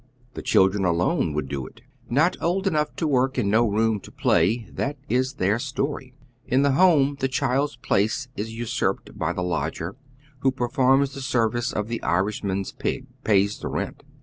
The 0.33 0.41
children 0.41 0.83
alone 0.83 1.31
would 1.33 1.47
do 1.47 1.67
it. 1.67 1.81
Kot 2.11 2.35
old 2.41 2.65
enough 2.65 2.95
to 2.95 3.07
work 3.07 3.37
and 3.37 3.51
no 3.51 3.69
room 3.69 3.99
for 3.99 4.09
play, 4.09 4.67
that 4.71 4.97
is 5.09 5.33
their 5.35 5.59
story. 5.59 6.15
In 6.47 6.63
the 6.63 6.71
home 6.71 7.17
the 7.19 7.27
child's 7.27 7.75
place 7.75 8.27
is 8.35 8.51
usurped 8.51 9.15
by 9.15 9.31
the 9.31 9.43
lodger, 9.43 9.95
who 10.39 10.49
performs 10.51 11.13
the 11.13 11.21
service 11.21 11.71
of 11.71 11.87
the 11.87 12.01
Irishman's 12.01 12.71
pig— 12.71 13.05
pays 13.23 13.59
the 13.59 13.67
rent. 13.67 14.01